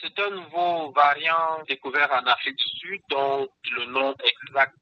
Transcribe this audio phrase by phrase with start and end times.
[0.00, 4.76] C'est un nouveau variant découvert en Afrique du Sud dont le nom exact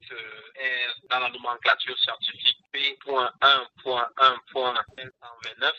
[0.57, 5.73] est dans la nomenclature scientifique P.1.1.529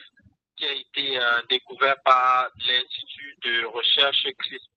[0.56, 1.20] qui a été
[1.50, 4.72] découvert par l'Institut de recherche CRISP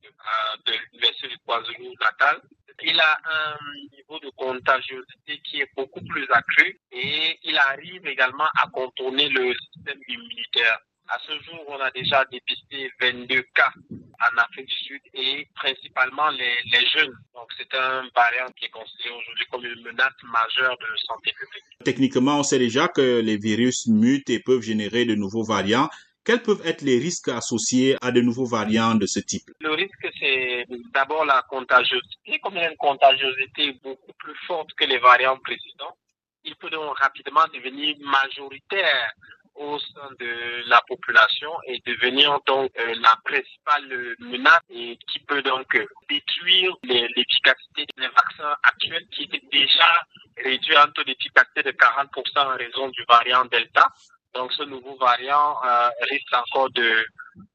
[0.66, 2.42] de l'Université de KwaZulu-Natal
[2.82, 3.58] il a un
[3.92, 9.54] niveau de contagiosité qui est beaucoup plus accru et il arrive également à contourner le
[9.54, 10.78] système immunitaire.
[11.08, 13.72] À ce jour, on a déjà dépisté 22 cas
[14.20, 17.14] en Afrique du Sud et principalement les, les jeunes.
[17.34, 21.64] Donc c'est un variant qui est considéré aujourd'hui comme une menace majeure de santé publique.
[21.84, 25.88] Techniquement, on sait déjà que les virus mutent et peuvent générer de nouveaux variants.
[26.22, 29.50] Quels peuvent être les risques associés à de nouveaux variants de ce type?
[29.60, 32.38] Le risque, c'est d'abord la contagiosité.
[32.42, 35.96] Comme il y a une contagiosité beaucoup plus forte que les variants précédents,
[36.44, 39.12] il peut donc rapidement devenir majoritaire
[39.54, 45.42] au sein de la population et devenir donc euh, la principale menace et qui peut
[45.42, 45.66] donc
[46.08, 50.06] détruire l'efficacité des vaccins actuels qui étaient déjà
[50.42, 53.86] réduits à un taux d'efficacité de 40% en raison du variant Delta.
[54.34, 57.04] Donc ce nouveau variant euh, risque encore de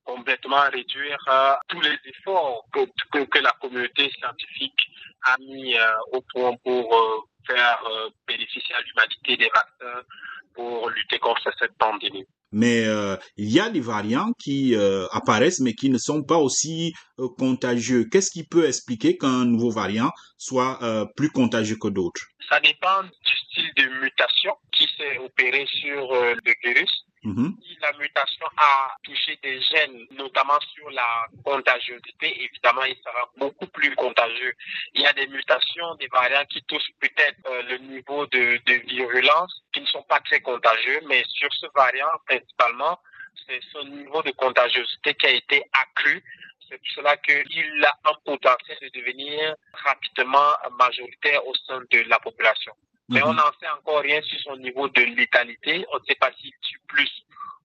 [0.04, 2.82] complètement réduire euh, tous les efforts que,
[3.12, 4.80] que, que, la communauté scientifique
[5.24, 7.80] a mis euh, au point pour faire
[8.28, 10.02] bénéficier à l'humanité des vaccins
[10.56, 12.26] pour lutter contre cette pandémie.
[12.52, 16.38] Mais euh, il y a des variants qui euh, apparaissent mais qui ne sont pas
[16.38, 18.06] aussi euh, contagieux.
[18.10, 20.80] Qu'est-ce qui peut expliquer qu'un nouveau variant soit
[21.16, 22.22] plus contagieux que d'autres?
[22.50, 23.04] Ça dépend
[23.56, 27.06] style de mutation qui s'est opéré sur le virus.
[27.64, 33.66] Si la mutation a touché des gènes, notamment sur la contagiosité, évidemment, il sera beaucoup
[33.68, 34.54] plus contagieux.
[34.94, 38.74] Il y a des mutations, des variants qui touchent peut-être euh, le niveau de, de
[38.88, 43.00] virulence, qui ne sont pas très contagieux, mais sur ce variant, principalement,
[43.48, 46.24] c'est son niveau de contagiosité qui a été accru.
[46.70, 52.20] C'est pour cela qu'il a un potentiel de devenir rapidement majoritaire au sein de la
[52.20, 52.74] population.
[53.10, 55.86] Mais on n'en sait encore rien sur son niveau de létalité.
[55.94, 57.10] On ne sait pas s'il tue plus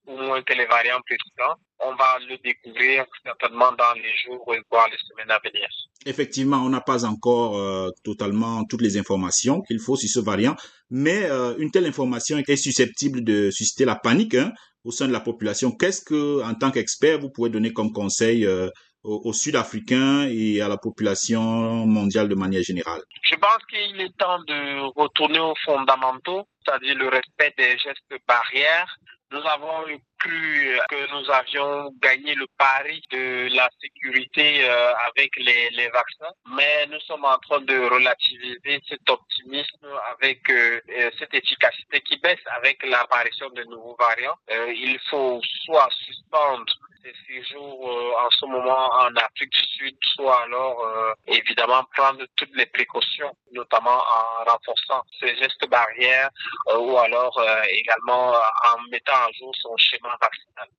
[0.06, 1.56] ou moins que les variants précédents.
[1.80, 5.66] On va le découvrir certainement dans les jours, voire les semaines à venir.
[6.04, 10.56] Effectivement, on n'a pas encore euh, totalement toutes les informations qu'il faut sur ce variant,
[10.90, 14.52] mais euh, une telle information est susceptible de susciter la panique hein,
[14.84, 15.70] au sein de la population.
[15.70, 18.68] Qu'est-ce que, en tant qu'expert, vous pouvez donner comme conseil euh,
[19.02, 21.40] aux, Sud-Africains et à la population
[21.86, 27.08] mondiale de manière générale Je pense qu'il est temps de retourner aux fondamentaux, c'est-à-dire le
[27.08, 28.96] respect des gestes barrières.
[29.32, 29.84] Nous avons
[30.18, 36.86] cru que nous avions gagné le pari de la sécurité euh, avec les, vaccins, mais
[36.88, 40.80] nous sommes en train de relativiser cet optimisme avec euh,
[41.16, 44.36] cette efficacité qui baisse avec l'apparition de nouveaux variants.
[44.50, 46.66] Euh, il faut soit suspendre
[47.02, 52.24] ces séjours euh, en ce moment en Afrique du Sud, soit alors euh, évidemment prendre
[52.36, 56.30] toutes les précautions, notamment en renforçant ces gestes barrières
[56.68, 60.68] euh, ou alors également en mettant à jour son schéma vaccinal.